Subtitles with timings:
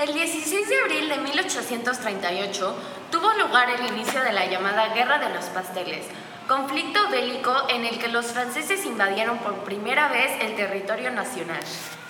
[0.00, 2.76] El 16 de abril de 1838
[3.10, 6.06] tuvo lugar el inicio de la llamada Guerra de los Pasteles,
[6.48, 11.60] conflicto bélico en el que los franceses invadieron por primera vez el territorio nacional.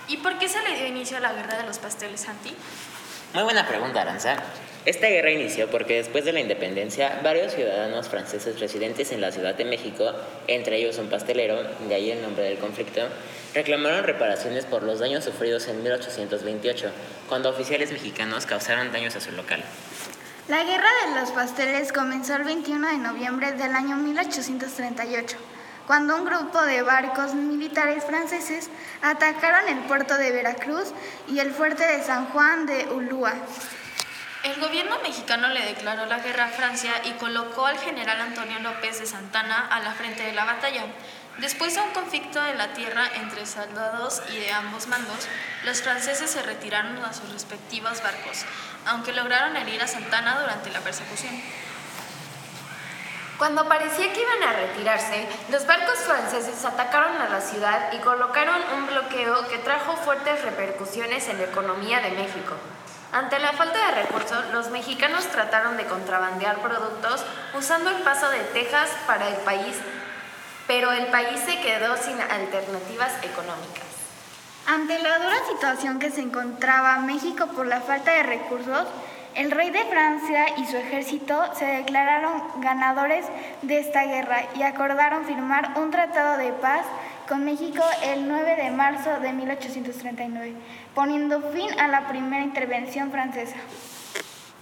[0.07, 2.55] ¿Y por qué se le dio inicio a la Guerra de los Pasteles, Santi?
[3.33, 4.37] Muy buena pregunta, Aranza.
[4.87, 9.55] Esta guerra inició porque después de la independencia, varios ciudadanos franceses residentes en la Ciudad
[9.55, 10.11] de México,
[10.49, 13.03] entre ellos un pastelero, de ahí el nombre del conflicto,
[13.55, 16.91] reclamaron reparaciones por los daños sufridos en 1828,
[17.29, 19.63] cuando oficiales mexicanos causaron daños a su local.
[20.49, 25.37] La Guerra de los Pasteles comenzó el 21 de noviembre del año 1838,
[25.91, 28.71] cuando un grupo de barcos militares franceses
[29.03, 30.93] atacaron el puerto de Veracruz
[31.27, 33.35] y el fuerte de San Juan de Ulúa.
[34.45, 39.01] El gobierno mexicano le declaró la guerra a Francia y colocó al general Antonio López
[39.01, 40.85] de Santana a la frente de la batalla.
[41.39, 45.27] Después de un conflicto en la tierra entre soldados y de ambos mandos,
[45.65, 48.45] los franceses se retiraron a sus respectivos barcos,
[48.87, 51.35] aunque lograron herir a Santana durante la persecución.
[53.41, 58.61] Cuando parecía que iban a retirarse, los barcos franceses atacaron a la ciudad y colocaron
[58.77, 62.53] un bloqueo que trajo fuertes repercusiones en la economía de México.
[63.13, 67.25] Ante la falta de recursos, los mexicanos trataron de contrabandear productos
[67.55, 69.75] usando el paso de Texas para el país,
[70.67, 73.89] pero el país se quedó sin alternativas económicas.
[74.67, 78.87] Ante la dura situación que se encontraba México por la falta de recursos,
[79.35, 83.27] el rey de Francia y su ejército se declararon ganadores
[83.63, 86.85] de esta guerra y acordaron firmar un tratado de paz
[87.29, 90.55] con México el 9 de marzo de 1839,
[90.95, 93.57] poniendo fin a la primera intervención francesa.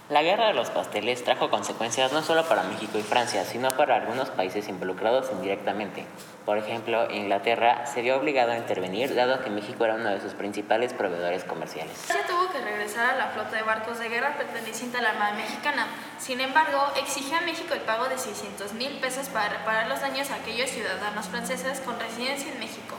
[0.09, 3.95] La guerra de los pasteles trajo consecuencias no solo para México y Francia, sino para
[3.95, 6.03] algunos países involucrados indirectamente.
[6.47, 10.33] Por ejemplo, Inglaterra se vio obligado a intervenir dado que México era uno de sus
[10.33, 11.95] principales proveedores comerciales.
[11.95, 15.33] Francia tuvo que regresar a la flota de barcos de guerra perteneciente a la Armada
[15.33, 15.85] Mexicana.
[16.17, 20.31] Sin embargo, exige a México el pago de 600 mil pesos para reparar los daños
[20.31, 22.95] a aquellos ciudadanos franceses con residencia en México.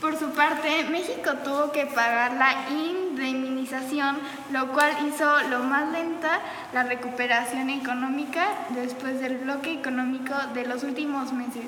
[0.00, 4.16] Por su parte, México tuvo que pagar la indemnización,
[4.52, 6.38] lo cual hizo lo más lenta
[6.72, 11.64] la recuperación económica después del bloque económico de los últimos meses.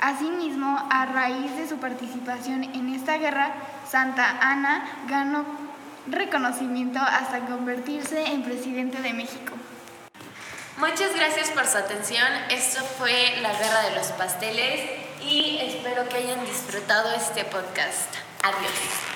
[0.00, 3.52] Asimismo, a raíz de su participación en esta guerra,
[3.88, 5.44] Santa Ana ganó
[6.08, 9.54] reconocimiento hasta convertirse en presidente de México.
[10.78, 12.26] Muchas gracias por su atención.
[12.50, 18.14] Esto fue La Guerra de los Pasteles y espero que hayan disfrutado este podcast.
[18.42, 19.13] Adiós.